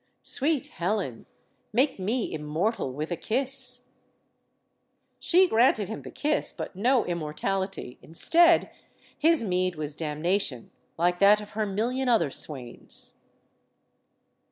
[0.23, 1.27] Sweet Helen,
[1.71, 6.09] make me immortal with a kiss I" HELEN OF TROY 87 She granted him the
[6.09, 8.71] kiss, but no immortality; in stead,
[9.15, 13.21] his meed was damnation, like that of her million other swains.